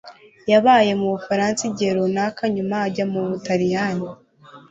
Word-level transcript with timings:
Yabaye 0.51 0.91
mu 0.99 1.07
Bufaransa 1.13 1.61
igihe 1.69 1.91
runaka, 1.97 2.43
nyuma 2.55 2.75
ajya 2.87 3.05
mu 3.11 3.21
Butaliyani. 3.29 4.05